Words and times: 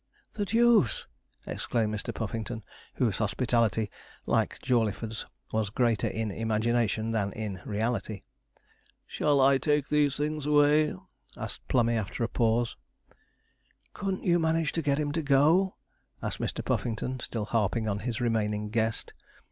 'The 0.33 0.45
deuce!' 0.45 1.05
exclaimed 1.45 1.93
Mr. 1.93 2.11
Puffington, 2.11 2.63
whose 2.95 3.19
hospitality, 3.19 3.91
like 4.25 4.57
Jawleyford's, 4.63 5.27
was 5.53 5.69
greater 5.69 6.07
in 6.07 6.31
imagination 6.31 7.11
than 7.11 7.31
in 7.33 7.61
reality. 7.65 8.23
'Shall 9.05 9.39
I 9.39 9.59
take 9.59 9.89
these 9.89 10.17
things 10.17 10.47
away?' 10.47 10.95
asked 11.37 11.67
Plummey, 11.67 11.97
after 11.99 12.23
a 12.23 12.27
pause. 12.27 12.75
'Couldn't 13.93 14.23
you 14.23 14.39
manage 14.39 14.71
to 14.71 14.81
get 14.81 14.97
him 14.97 15.11
to 15.11 15.21
go?' 15.21 15.75
asked 16.19 16.39
Mr. 16.39 16.65
Puffington, 16.65 17.19
still 17.19 17.45
harping 17.45 17.87
on 17.87 17.99
his 17.99 18.19
remaining 18.19 18.71
guest. 18.71 19.13